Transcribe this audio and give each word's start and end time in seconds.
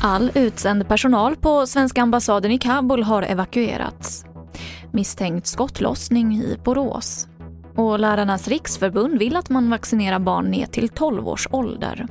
All 0.00 0.30
utsänd 0.34 0.88
personal 0.88 1.36
på 1.36 1.66
svenska 1.66 2.02
ambassaden 2.02 2.50
i 2.50 2.58
Kabul 2.58 3.02
har 3.02 3.22
evakuerats. 3.22 4.24
Misstänkt 4.92 5.46
skottlossning 5.46 6.36
i 6.36 6.58
Borås. 6.64 7.28
Och 7.76 7.98
Lärarnas 7.98 8.48
riksförbund 8.48 9.18
vill 9.18 9.36
att 9.36 9.50
man 9.50 9.70
vaccinerar 9.70 10.18
barn 10.18 10.44
ner 10.44 10.66
till 10.66 10.88
12 10.88 11.28
års 11.28 11.48
ålder. 11.50 12.06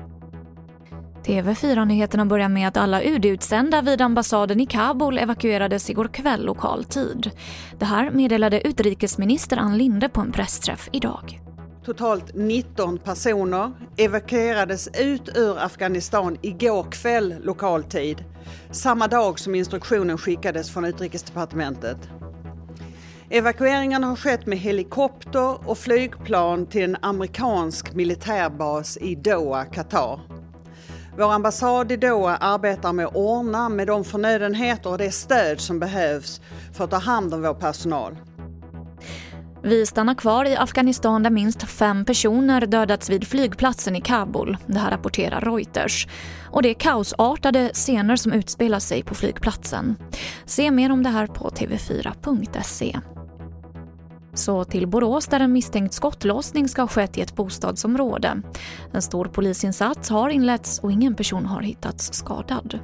TV4-nyheterna 1.26 2.26
börjar 2.26 2.50
med 2.50 2.68
att 2.68 2.78
alla 2.78 3.02
UD-utsända 3.04 3.82
vid 3.82 4.02
ambassaden 4.02 4.60
i 4.60 4.66
Kabul 4.66 5.18
evakuerades 5.18 5.90
igår 5.90 6.08
kväll 6.08 6.46
lokal 6.46 6.84
tid. 6.84 7.32
Det 7.80 7.86
här 7.86 8.12
meddelade 8.12 8.68
utrikesminister 8.68 9.58
Ann 9.58 9.78
Linde 9.78 10.10
på 10.10 10.22
en 10.22 10.32
pressträff 10.32 10.90
idag. 10.92 11.45
Totalt 11.86 12.34
19 12.34 12.98
personer 12.98 13.72
evakuerades 13.98 14.90
ut 15.00 15.38
ur 15.38 15.58
Afghanistan 15.58 16.38
igår 16.42 16.84
kväll 16.92 17.36
lokal 17.44 17.84
tid, 17.84 18.24
samma 18.72 19.08
dag 19.08 19.40
som 19.40 19.56
instruktionen 19.56 20.18
skickades 20.18 20.72
från 20.72 20.86
utrikesdepartementet. 20.86 21.98
Evakueringen 23.30 24.04
har 24.04 24.16
skett 24.16 24.46
med 24.46 24.58
helikopter 24.58 25.70
och 25.70 25.78
flygplan 25.78 26.66
till 26.66 26.84
en 26.84 26.98
amerikansk 27.02 27.94
militärbas 27.94 28.98
i 28.98 29.16
Doha, 29.16 29.66
Qatar. 29.66 30.20
Vår 31.18 31.32
ambassad 31.34 31.92
i 31.92 31.98
Doha 31.98 32.38
arbetar 32.38 32.94
med 32.94 33.06
att 33.06 33.16
ordna 33.16 33.70
med 33.70 33.88
de 33.88 34.04
förnödenheter 34.04 34.90
och 34.90 34.98
det 34.98 35.12
stöd 35.12 35.60
som 35.60 35.80
behövs 35.80 36.42
för 36.74 36.84
att 36.84 36.92
ta 36.92 36.98
hand 36.98 37.34
om 37.34 37.42
vår 37.42 37.54
personal. 37.54 38.18
Vi 39.66 39.86
stannar 39.86 40.16
kvar 40.16 40.46
i 40.46 40.56
Afghanistan 40.56 41.24
där 41.24 41.30
minst 41.30 41.64
fem 41.64 42.06
personer 42.06 42.66
dödats 42.66 43.10
vid 43.10 43.28
flygplatsen 43.28 43.96
i 43.96 44.02
Kabul. 44.02 44.58
Det 44.66 44.80
här 44.80 44.92
rapporterar 44.92 45.42
Reuters. 45.42 46.08
Och 46.52 46.62
det 46.62 46.70
är 46.70 46.74
kaosartade 46.74 47.70
scener 47.74 48.16
som 48.16 48.34
utspelar 48.34 48.80
sig 48.80 49.04
på 49.04 49.16
flygplatsen. 49.16 49.96
Se 50.46 50.72
mer 50.72 50.92
om 50.92 51.04
det 51.04 51.10
här 51.10 51.28
på 51.28 51.50
tv4.se. 51.50 53.00
Så 54.34 54.64
till 54.64 54.88
Borås 54.88 55.28
där 55.28 55.40
en 55.40 55.54
misstänkt 55.54 55.94
skottlossning 55.94 56.68
ska 56.68 56.82
ha 56.82 56.88
skett 56.88 57.18
i 57.18 57.22
ett 57.22 57.36
bostadsområde. 57.36 58.42
En 58.94 59.02
stor 59.02 59.26
polisinsats 59.26 60.10
har 60.10 60.30
inletts 60.30 60.80
och 60.80 60.92
ingen 60.92 61.16
person 61.16 61.46
har 61.46 61.62
hittats 61.62 62.14
skadad. 62.14 62.80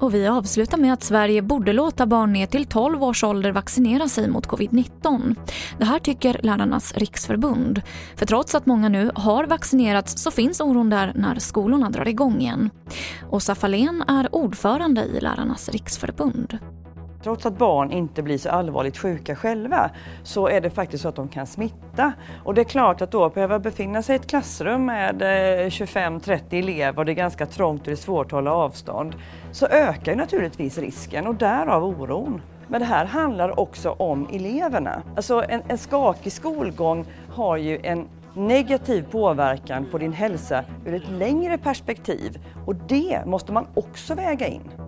Och 0.00 0.14
vi 0.14 0.26
avslutar 0.26 0.78
med 0.78 0.92
att 0.92 1.02
Sverige 1.02 1.42
borde 1.42 1.72
låta 1.72 2.06
barn 2.06 2.32
ner 2.32 2.46
till 2.46 2.66
12 2.66 3.02
års 3.04 3.24
ålder 3.24 3.52
vaccinera 3.52 4.08
sig 4.08 4.28
mot 4.28 4.46
covid-19. 4.46 5.36
Det 5.78 5.84
här 5.84 5.98
tycker 5.98 6.40
Lärarnas 6.42 6.94
riksförbund. 6.94 7.82
För 8.16 8.26
trots 8.26 8.54
att 8.54 8.66
många 8.66 8.88
nu 8.88 9.10
har 9.14 9.44
vaccinerats 9.44 10.22
så 10.22 10.30
finns 10.30 10.60
oron 10.60 10.90
där 10.90 11.12
när 11.14 11.38
skolorna 11.38 11.90
drar 11.90 12.08
igång 12.08 12.40
igen. 12.40 12.70
Åsa 13.30 13.54
Fahlén 13.54 14.04
är 14.08 14.34
ordförande 14.34 15.04
i 15.04 15.20
Lärarnas 15.20 15.68
riksförbund. 15.68 16.58
Trots 17.28 17.46
att 17.46 17.58
barn 17.58 17.92
inte 17.92 18.22
blir 18.22 18.38
så 18.38 18.50
allvarligt 18.50 18.98
sjuka 18.98 19.36
själva 19.36 19.90
så 20.22 20.48
är 20.48 20.60
det 20.60 20.70
faktiskt 20.70 21.02
så 21.02 21.08
att 21.08 21.16
de 21.16 21.28
kan 21.28 21.46
smitta. 21.46 22.12
Och 22.44 22.54
det 22.54 22.60
är 22.60 22.64
klart 22.64 23.02
att 23.02 23.10
då 23.10 23.28
behöva 23.28 23.58
befinna 23.58 24.02
sig 24.02 24.12
i 24.12 24.16
ett 24.16 24.26
klassrum 24.26 24.86
med 24.86 25.22
eh, 25.22 25.66
25-30 25.66 26.40
elever 26.50 26.98
och 26.98 27.04
det 27.04 27.12
är 27.12 27.14
ganska 27.14 27.46
trångt 27.46 27.80
och 27.80 27.86
det 27.86 27.92
är 27.92 27.96
svårt 27.96 28.26
att 28.26 28.32
hålla 28.32 28.52
avstånd 28.52 29.14
så 29.52 29.66
ökar 29.66 30.14
naturligtvis 30.14 30.78
risken 30.78 31.26
och 31.26 31.34
därav 31.34 31.84
oron. 31.84 32.42
Men 32.68 32.80
det 32.80 32.86
här 32.86 33.04
handlar 33.04 33.60
också 33.60 33.90
om 33.90 34.28
eleverna. 34.32 35.02
Alltså 35.16 35.44
en, 35.48 35.62
en 35.68 35.78
skakig 35.78 36.32
skolgång 36.32 37.04
har 37.28 37.56
ju 37.56 37.78
en 37.82 38.08
negativ 38.34 39.06
påverkan 39.10 39.86
på 39.90 39.98
din 39.98 40.12
hälsa 40.12 40.64
ur 40.86 40.94
ett 40.94 41.10
längre 41.10 41.58
perspektiv 41.58 42.38
och 42.66 42.74
det 42.74 43.26
måste 43.26 43.52
man 43.52 43.66
också 43.74 44.14
väga 44.14 44.46
in. 44.46 44.87